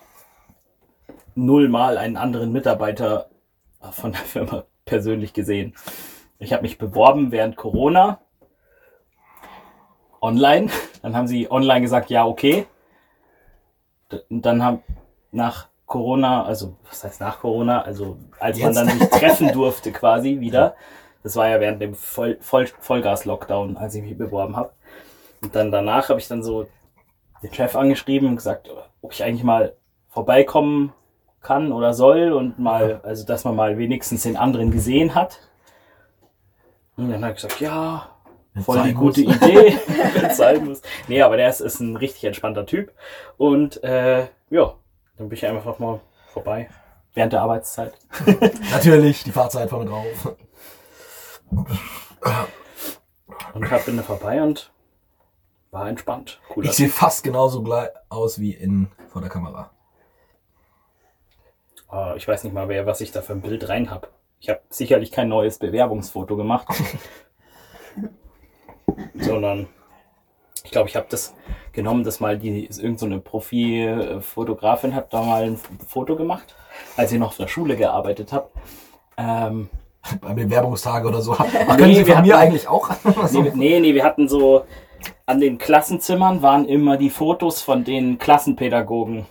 nullmal 1.36 1.98
einen 1.98 2.16
anderen 2.16 2.54
Mitarbeiter 2.54 3.30
von 3.92 4.14
der 4.14 4.22
Firma 4.22 4.64
persönlich 4.86 5.34
gesehen. 5.34 5.76
Ich 6.40 6.54
habe 6.54 6.62
mich 6.62 6.78
beworben 6.78 7.32
während 7.34 7.58
Corona 7.58 8.22
online. 10.22 10.70
Dann 11.02 11.14
haben 11.16 11.28
sie 11.28 11.52
online 11.52 11.82
gesagt, 11.82 12.10
ja, 12.10 12.26
okay. 12.26 12.66
Und 14.30 14.46
dann 14.46 14.64
haben 14.64 14.82
nach 15.32 15.68
Corona, 15.86 16.46
also 16.46 16.78
was 16.90 17.04
heißt 17.04 17.20
nach 17.20 17.42
Corona, 17.42 17.82
also 17.82 18.18
als 18.40 18.60
man 18.60 18.74
Jetzt? 18.74 18.78
dann 18.78 18.98
sich 18.98 19.10
treffen 19.10 19.52
durfte 19.52 19.92
quasi 19.92 20.40
wieder. 20.40 20.76
Das 21.24 21.36
war 21.36 21.50
ja 21.50 21.60
während 21.60 21.82
dem 21.82 21.96
Voll, 21.96 22.38
Voll, 22.42 22.68
Vollgas-Lockdown, 22.80 23.78
als 23.78 23.96
ich 23.96 24.04
mich 24.04 24.18
beworben 24.18 24.56
habe. 24.56 24.72
Und 25.42 25.56
dann 25.56 25.72
danach 25.72 26.10
habe 26.10 26.20
ich 26.20 26.28
dann 26.28 26.44
so 26.44 26.68
den 27.44 27.54
Chef 27.54 27.76
angeschrieben 27.76 28.30
und 28.30 28.36
gesagt, 28.38 28.70
ob 29.02 29.12
ich 29.12 29.24
eigentlich 29.24 29.44
mal 29.44 29.76
vorbeikommen 30.10 30.94
kann 31.42 31.72
oder 31.72 31.94
soll 31.94 32.34
und 32.34 32.60
mal, 32.60 33.02
also 33.04 33.26
dass 33.26 33.44
man 33.44 33.56
mal 33.56 33.78
wenigstens 33.78 34.24
den 34.24 34.38
anderen 34.38 34.72
gesehen 34.72 35.16
hat. 35.16 35.40
Und 36.96 37.12
dann 37.12 37.24
hat 37.24 37.32
er 37.32 37.34
gesagt, 37.36 37.62
ja, 37.62 38.10
voll 38.64 38.84
die 38.84 38.94
gute 38.94 39.22
muss. 39.22 39.36
Idee, 39.36 39.78
wenn 40.14 40.32
sein 40.32 40.66
muss. 40.66 40.82
Nee, 41.08 41.22
aber 41.22 41.38
der 41.38 41.50
ist, 41.50 41.60
ist 41.60 41.80
ein 41.80 41.96
richtig 41.96 42.24
entspannter 42.24 42.66
Typ. 42.66 42.92
Und 43.38 43.84
äh, 43.84 44.28
ja, 44.50 44.74
dann 45.18 45.30
bin 45.30 45.38
ich 45.38 45.46
einfach 45.46 45.80
mal 45.80 46.00
vorbei. 46.34 46.70
Während 47.14 47.34
der 47.34 47.42
Arbeitszeit. 47.42 47.94
natürlich, 48.72 49.24
die 49.24 49.32
Fahrzeit 49.32 49.70
vorne 49.70 49.90
drauf. 49.90 50.36
Und 53.54 53.72
hab, 53.72 53.86
bin 53.86 53.98
da 53.98 54.04
vorbei 54.04 54.42
und 54.42 54.72
war 55.72 55.90
entspannt. 55.90 56.40
Cooler 56.50 56.70
Ich 56.70 56.76
sehe 56.76 56.90
fast 56.90 57.24
genauso 57.24 57.64
gleich 57.64 57.90
aus 58.10 58.40
wie 58.40 58.54
in 58.54 58.88
vor 59.10 59.22
der 59.22 59.30
Kamera. 59.30 59.72
Ah, 61.90 62.14
ich 62.18 62.28
weiß 62.28 62.44
nicht 62.44 62.54
mal, 62.54 62.68
wer, 62.68 62.86
was 62.86 63.02
ich 63.02 63.12
da 63.12 63.22
für 63.22 63.34
ein 63.34 63.42
Bild 63.42 63.70
rein 63.70 63.90
hab. 63.90 64.12
Ich 64.40 64.50
habe 64.50 64.62
sicherlich 64.70 65.12
kein 65.12 65.30
neues 65.30 65.58
Bewerbungsfoto 65.58 66.36
gemacht, 66.36 66.68
sondern 69.16 69.68
ich 70.64 70.72
glaube, 70.72 70.90
ich 70.90 70.96
habe 70.96 71.08
das 71.10 71.34
genommen, 71.72 72.04
dass 72.04 72.20
mal 72.20 72.38
die 72.38 72.66
irgend 72.66 73.00
so 73.00 73.06
eine 73.06 73.20
Profi-Fotografin 73.20 74.94
hat 74.94 75.14
da 75.14 75.24
mal 75.24 75.44
ein 75.44 75.58
Foto 75.58 76.16
gemacht, 76.16 76.56
als 76.98 77.12
ich 77.12 77.20
noch 77.20 77.30
auf 77.30 77.38
der 77.38 77.48
Schule 77.48 77.78
gearbeitet 77.78 78.34
habe. 78.34 78.50
Ähm, 79.18 79.70
Bei 80.22 80.34
Bewerbungstage 80.34 81.08
oder 81.08 81.22
so. 81.22 81.34
Ach, 81.38 81.46
Nee, 81.46 81.78
können 81.78 81.94
Sie 81.96 82.06
wir 82.08 82.16
von 82.16 82.24
mir 82.26 82.34
hatten- 82.38 82.48
eigentlich 82.48 82.68
auch? 82.68 82.90
nee, 83.32 83.52
nee, 83.56 83.80
nee, 83.80 83.94
wir 83.94 84.04
hatten 84.04 84.28
so 84.28 84.64
an 85.26 85.40
den 85.40 85.58
Klassenzimmern 85.58 86.42
waren 86.42 86.66
immer 86.66 86.98
die 86.98 87.10
Fotos 87.10 87.62
von 87.62 87.84
den 87.84 88.18
Klassenpädagogen 88.18 89.26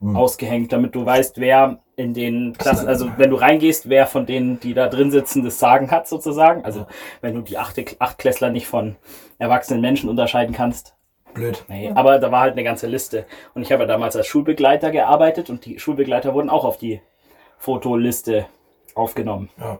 Hm. 0.00 0.14
ausgehängt, 0.14 0.72
damit 0.72 0.94
du 0.94 1.04
weißt, 1.04 1.40
wer 1.40 1.80
in 1.96 2.14
den 2.14 2.52
Klassen, 2.56 2.86
also 2.86 3.10
wenn 3.16 3.30
du 3.30 3.36
reingehst, 3.36 3.88
wer 3.88 4.06
von 4.06 4.26
denen, 4.26 4.60
die 4.60 4.72
da 4.72 4.86
drin 4.86 5.10
sitzen, 5.10 5.42
das 5.42 5.58
Sagen 5.58 5.90
hat 5.90 6.06
sozusagen. 6.06 6.64
Also 6.64 6.86
wenn 7.20 7.34
du 7.34 7.40
die 7.40 7.58
achte, 7.58 7.84
Achtklässler 7.98 8.50
nicht 8.50 8.68
von 8.68 8.94
erwachsenen 9.40 9.80
Menschen 9.80 10.08
unterscheiden 10.08 10.54
kannst. 10.54 10.94
Blöd. 11.34 11.64
Nee, 11.66 11.90
aber 11.96 12.20
da 12.20 12.30
war 12.30 12.42
halt 12.42 12.52
eine 12.52 12.62
ganze 12.62 12.86
Liste. 12.86 13.26
Und 13.54 13.62
ich 13.62 13.72
habe 13.72 13.82
ja 13.82 13.86
damals 13.88 14.14
als 14.14 14.28
Schulbegleiter 14.28 14.92
gearbeitet 14.92 15.50
und 15.50 15.64
die 15.66 15.80
Schulbegleiter 15.80 16.32
wurden 16.32 16.48
auch 16.48 16.64
auf 16.64 16.76
die 16.78 17.00
Fotoliste 17.56 18.46
aufgenommen. 18.98 19.48
Ja. 19.58 19.78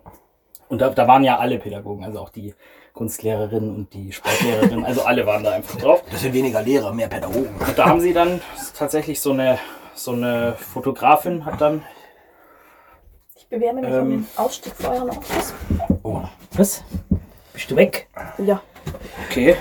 Und 0.68 0.80
da, 0.80 0.90
da 0.90 1.06
waren 1.08 1.24
ja 1.24 1.38
alle 1.38 1.58
Pädagogen, 1.58 2.04
also 2.04 2.18
auch 2.20 2.28
die 2.30 2.54
Kunstlehrerin 2.92 3.74
und 3.74 3.92
die 3.94 4.12
Sportlehrerin, 4.12 4.84
also 4.84 5.02
alle 5.02 5.24
waren 5.26 5.42
da 5.44 5.52
einfach 5.52 5.76
drauf. 5.76 6.02
Das 6.10 6.20
sind 6.20 6.32
weniger 6.34 6.62
Lehrer, 6.62 6.92
mehr 6.92 7.08
Pädagogen. 7.08 7.54
Und 7.58 7.78
da 7.78 7.86
haben 7.86 8.00
sie 8.00 8.12
dann 8.12 8.40
tatsächlich 8.76 9.20
so 9.20 9.32
eine, 9.32 9.58
so 9.94 10.12
eine 10.12 10.54
Fotografin 10.58 11.44
hat 11.44 11.60
dann. 11.60 11.82
Ich 13.36 13.46
bewerbe 13.48 13.80
mich 13.80 13.90
Ähm. 13.90 14.00
um 14.02 14.10
den 14.10 14.26
Ausstieg 14.36 14.74
vorher 14.74 15.04
noch 15.04 15.16
was. 15.16 15.54
Oh. 16.02 16.22
Was? 16.52 16.82
Bist 17.54 17.70
du 17.70 17.76
weg? 17.76 18.08
Ja, 18.38 18.60
Okay. 19.30 19.56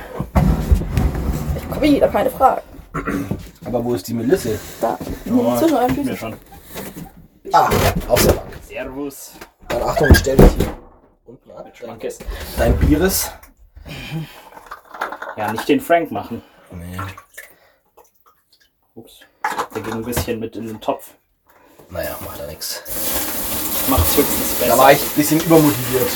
ich 1.57 1.69
komme 1.69 1.81
wieder, 1.83 2.07
keine 2.09 2.29
Frage. 2.29 2.61
Aber 3.65 3.83
wo 3.83 3.93
ist 3.93 4.07
die 4.07 4.13
Melisse? 4.13 4.59
Da, 4.81 4.97
Oh, 5.31 5.55
zwischen 5.57 5.75
euren 5.77 6.05
mir 6.05 6.15
schon. 6.17 6.33
Ah, 7.53 7.69
auf 8.07 8.25
der 8.25 8.33
Bank. 8.33 8.47
Servus. 8.67 9.33
Achtung, 9.87 10.13
stell 10.15 10.35
dich 10.35 10.51
hier 10.57 10.77
unten 11.25 11.49
ab. 11.51 11.71
Schmackes. 11.73 12.19
Dein 12.57 12.77
Bieres. 12.77 13.31
Ja, 15.37 15.49
nicht 15.53 15.69
den 15.69 15.79
Frank 15.79 16.11
machen. 16.11 16.41
Nee. 16.71 16.97
Ups. 18.95 19.21
Der 19.73 19.81
ging 19.81 19.93
ein 19.93 20.03
bisschen 20.03 20.41
mit 20.41 20.57
in 20.57 20.67
den 20.67 20.81
Topf. 20.81 21.11
Naja, 21.89 22.17
macht 22.19 22.37
ja 22.37 22.47
nichts. 22.47 22.83
Macht's 23.87 24.17
höchstens 24.17 24.55
besser. 24.55 24.75
Da 24.75 24.77
war 24.77 24.91
ich 24.91 25.01
ein 25.01 25.15
bisschen 25.15 25.39
übermotiviert. 25.39 26.09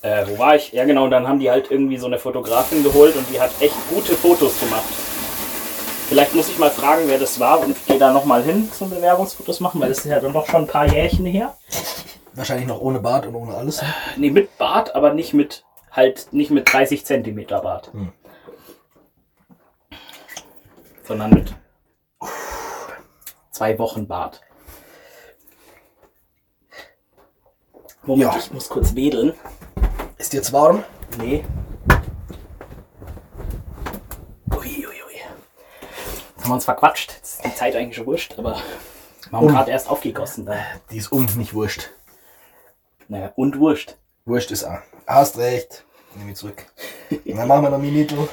Äh, 0.00 0.26
wo 0.28 0.38
war 0.38 0.56
ich? 0.56 0.72
Ja, 0.72 0.86
genau, 0.86 1.04
und 1.04 1.10
dann 1.10 1.28
haben 1.28 1.40
die 1.40 1.50
halt 1.50 1.70
irgendwie 1.70 1.98
so 1.98 2.06
eine 2.06 2.18
Fotografin 2.18 2.82
geholt 2.82 3.16
und 3.16 3.28
die 3.28 3.38
hat 3.38 3.50
echt 3.60 3.76
gute 3.90 4.16
Fotos 4.16 4.58
gemacht. 4.58 5.09
Vielleicht 6.10 6.34
muss 6.34 6.48
ich 6.48 6.58
mal 6.58 6.72
fragen, 6.72 7.02
wer 7.06 7.20
das 7.20 7.38
war 7.38 7.60
und 7.60 7.86
gehe 7.86 7.96
da 7.96 8.12
nochmal 8.12 8.42
hin 8.42 8.68
zum 8.72 8.90
Bewerbungsfotos 8.90 9.60
machen, 9.60 9.80
weil 9.80 9.90
das 9.90 9.98
ist 9.98 10.06
ja 10.06 10.18
dann 10.18 10.32
doch 10.32 10.44
schon 10.48 10.62
ein 10.62 10.66
paar 10.66 10.92
Jährchen 10.92 11.24
her. 11.24 11.56
Wahrscheinlich 12.34 12.66
noch 12.66 12.80
ohne 12.80 12.98
Bart 12.98 13.26
und 13.26 13.36
ohne 13.36 13.54
alles. 13.54 13.80
Nee, 14.16 14.30
mit 14.32 14.58
Bart, 14.58 14.96
aber 14.96 15.14
nicht 15.14 15.34
mit, 15.34 15.64
halt, 15.92 16.26
nicht 16.32 16.50
mit 16.50 16.72
30 16.72 17.06
Zentimeter 17.06 17.60
Bart. 17.60 17.92
Hm. 17.92 18.12
Sondern 21.04 21.30
mit 21.30 21.54
zwei 23.52 23.78
Wochen 23.78 24.08
Bart. 24.08 24.40
Moment, 28.02 28.32
Ja. 28.32 28.36
ich 28.36 28.50
muss 28.50 28.68
kurz 28.68 28.96
wedeln. 28.96 29.32
Ist 30.18 30.32
jetzt 30.32 30.52
warm? 30.52 30.82
Nee. 31.18 31.44
Haben 36.50 36.54
wir 36.54 36.56
uns 36.56 36.64
verquatscht. 36.64 37.12
Jetzt 37.12 37.34
ist 37.36 37.44
die 37.44 37.54
Zeit 37.54 37.76
eigentlich 37.76 37.94
schon 37.96 38.06
wurscht, 38.06 38.34
aber 38.36 38.56
wir 39.30 39.38
haben 39.38 39.46
Um. 39.46 39.52
gerade 39.52 39.70
erst 39.70 39.88
aufgegossen. 39.88 40.46
Da. 40.46 40.56
Die 40.90 40.96
ist 40.96 41.12
um, 41.12 41.26
nicht 41.36 41.54
wurscht. 41.54 41.90
Naja, 43.06 43.32
und 43.36 43.58
wurscht. 43.60 43.96
Wurscht 44.24 44.50
ist 44.50 44.64
A. 44.64 44.82
Hast 45.06 45.38
recht. 45.38 45.84
Nehme 46.16 46.32
ich 46.32 46.36
zurück. 46.36 46.66
Und 47.10 47.36
dann 47.36 47.46
machen 47.46 47.62
wir 47.62 47.70
noch 47.70 47.78
Minito. 47.78 48.16
Aber 48.16 48.28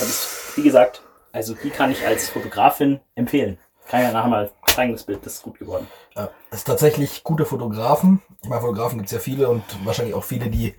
das, 0.00 0.52
wie 0.56 0.62
gesagt, 0.62 1.02
also 1.30 1.54
die 1.54 1.68
kann 1.68 1.90
ich 1.90 2.06
als 2.06 2.30
Fotografin 2.30 3.00
empfehlen. 3.14 3.58
Kann 3.88 4.00
ja 4.00 4.12
nachher 4.12 4.28
mal 4.30 4.50
zeigen, 4.66 4.92
das 4.92 5.04
Bild, 5.04 5.24
das 5.26 5.34
ist 5.34 5.42
gut 5.42 5.58
geworden. 5.58 5.86
Ja, 6.14 6.30
das 6.50 6.60
ist 6.60 6.66
tatsächlich 6.66 7.22
gute 7.22 7.44
Fotografen. 7.44 8.22
Ich 8.42 8.48
meine, 8.48 8.62
Fotografen 8.62 8.98
gibt 8.98 9.06
es 9.08 9.12
ja 9.12 9.18
viele 9.18 9.48
und 9.50 9.62
wahrscheinlich 9.84 10.14
auch 10.14 10.24
viele, 10.24 10.48
die 10.48 10.74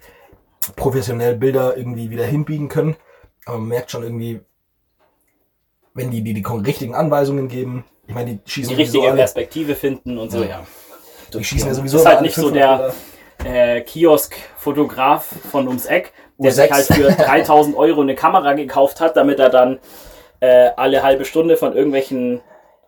professionell 0.76 1.36
Bilder 1.36 1.78
irgendwie 1.78 2.10
wieder 2.10 2.26
hinbiegen 2.26 2.68
können. 2.68 2.96
Aber 3.46 3.60
man 3.60 3.68
merkt 3.70 3.92
schon 3.92 4.04
irgendwie, 4.04 4.42
wenn 5.98 6.12
die 6.12 6.22
die, 6.22 6.34
die 6.34 6.46
richtigen 6.66 6.96
Anweisungen 6.96 7.48
geben, 7.48 7.84
ich 8.08 8.14
meine, 8.14 8.36
die 8.36 8.50
schießen 8.50 8.76
Die 8.76 8.82
richtige 8.82 9.08
alle, 9.08 9.18
Perspektive 9.18 9.76
finden 9.76 10.18
und 10.18 10.32
so, 10.32 10.42
Ja. 10.44 10.48
ja. 10.50 10.64
die 11.34 11.44
schießen 11.44 11.68
ja 11.68 11.74
sowieso 11.74 11.98
ist 11.98 12.06
alle 12.06 12.16
halt 12.16 12.22
nicht 12.24 12.36
so 12.36 12.50
500 12.50 12.94
der, 13.44 13.76
äh, 13.78 13.82
Kiosk-Fotograf 13.82 15.26
von 15.52 15.68
ums 15.68 15.86
Eck, 15.86 16.14
der 16.38 16.52
U6. 16.52 16.56
sich 16.56 16.72
halt 16.72 16.86
für 16.86 17.12
3000 17.24 17.76
Euro 17.76 18.02
eine 18.02 18.16
Kamera 18.16 18.54
gekauft 18.54 19.02
hat, 19.02 19.18
damit 19.18 19.40
er 19.40 19.50
dann 19.50 19.80
äh, 20.40 20.70
alle 20.78 21.04
halbe 21.04 21.26
Stunde 21.26 21.58
von 21.58 21.76
irgendwelchen 21.76 22.42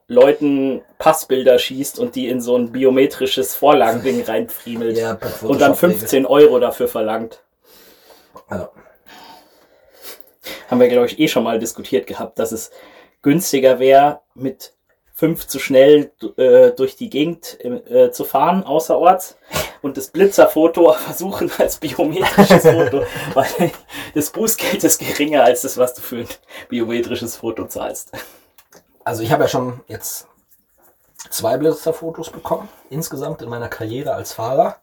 Leuten 0.07 0.81
Passbilder 0.97 1.59
schießt 1.59 1.99
und 1.99 2.15
die 2.15 2.29
in 2.29 2.41
so 2.41 2.55
ein 2.57 2.71
biometrisches 2.71 3.55
Vorlagending 3.55 4.23
reinfriemelt. 4.23 4.97
Ja, 4.97 5.11
und 5.41 5.61
dann 5.61 5.75
Photoshop 5.75 5.77
15 5.77 6.25
Euro 6.25 6.59
dafür 6.59 6.87
verlangt. 6.87 7.43
Ja. 8.49 8.71
Haben 10.69 10.79
wir, 10.79 10.87
glaube 10.87 11.07
ich, 11.07 11.19
eh 11.19 11.27
schon 11.27 11.43
mal 11.43 11.59
diskutiert 11.59 12.07
gehabt, 12.07 12.39
dass 12.39 12.51
es 12.51 12.71
günstiger 13.21 13.79
wäre, 13.79 14.21
mit 14.33 14.73
fünf 15.13 15.47
zu 15.47 15.59
schnell 15.59 16.11
äh, 16.37 16.71
durch 16.71 16.95
die 16.95 17.09
Gegend 17.09 17.57
äh, 17.63 18.11
zu 18.11 18.23
fahren, 18.23 18.63
außerorts, 18.63 19.37
und 19.81 19.97
das 19.97 20.07
Blitzerfoto 20.07 20.93
versuchen 20.97 21.51
als 21.57 21.77
biometrisches 21.77 22.63
Foto, 22.63 23.03
weil 23.33 23.71
das 24.13 24.29
Bußgeld 24.29 24.83
ist 24.83 24.99
geringer 24.99 25.43
als 25.43 25.61
das, 25.61 25.77
was 25.77 25.93
du 25.93 26.01
für 26.01 26.17
ein 26.17 26.27
biometrisches 26.69 27.37
Foto 27.37 27.65
zahlst. 27.65 28.11
Also 29.03 29.23
ich 29.23 29.31
habe 29.31 29.43
ja 29.43 29.49
schon 29.49 29.81
jetzt 29.87 30.27
zwei 31.29 31.57
Blitzerfotos 31.57 32.29
bekommen, 32.29 32.69
insgesamt 32.89 33.41
in 33.41 33.49
meiner 33.49 33.69
Karriere 33.69 34.13
als 34.13 34.33
Fahrer. 34.33 34.77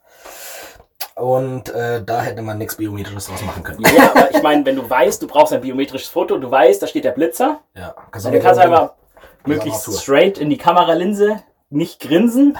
Und 1.16 1.70
äh, 1.70 2.04
da 2.04 2.20
hätte 2.20 2.42
man 2.42 2.58
nichts 2.58 2.76
Biometrisches 2.76 3.28
draus 3.28 3.42
machen 3.42 3.62
können. 3.62 3.82
Ja, 3.96 4.10
aber 4.10 4.30
ich 4.34 4.42
meine, 4.42 4.66
wenn 4.66 4.76
du 4.76 4.88
weißt, 4.88 5.22
du 5.22 5.26
brauchst 5.26 5.50
ein 5.54 5.62
biometrisches 5.62 6.08
Foto, 6.08 6.36
du 6.36 6.50
weißt, 6.50 6.82
da 6.82 6.86
steht 6.86 7.04
der 7.04 7.12
Blitzer, 7.12 7.60
Ja, 7.74 7.94
dann 8.12 8.40
kannst 8.40 8.60
du 8.60 8.62
einfach 8.62 8.92
möglichst 9.46 10.02
straight 10.02 10.36
in 10.36 10.50
die 10.50 10.58
Kameralinse, 10.58 11.42
nicht 11.70 12.00
grinsen 12.00 12.58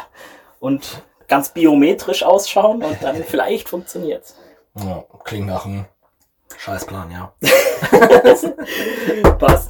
und 0.59 1.03
ganz 1.29 1.51
biometrisch 1.51 2.23
ausschauen 2.23 2.83
und 2.83 3.03
dann 3.03 3.17
vielleicht 3.29 3.69
funktioniert's. 3.69 4.37
Ja, 4.75 5.05
klingt 5.25 5.49
nach 5.49 5.67
einem 5.67 5.85
Scheißplan, 6.57 7.11
ja. 7.11 7.33
Passt. 9.39 9.69